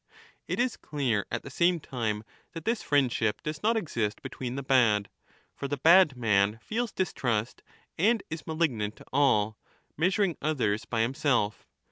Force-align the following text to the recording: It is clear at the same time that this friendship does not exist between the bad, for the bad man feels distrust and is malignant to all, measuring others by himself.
It 0.47 0.59
is 0.59 0.77
clear 0.77 1.27
at 1.29 1.43
the 1.43 1.51
same 1.51 1.79
time 1.79 2.23
that 2.53 2.65
this 2.65 2.81
friendship 2.81 3.43
does 3.43 3.61
not 3.61 3.77
exist 3.77 4.23
between 4.23 4.55
the 4.55 4.63
bad, 4.63 5.11
for 5.53 5.67
the 5.67 5.77
bad 5.77 6.17
man 6.17 6.57
feels 6.63 6.91
distrust 6.91 7.61
and 7.99 8.23
is 8.31 8.47
malignant 8.47 8.95
to 8.95 9.05
all, 9.13 9.59
measuring 9.97 10.37
others 10.41 10.85
by 10.85 11.01
himself. 11.03 11.67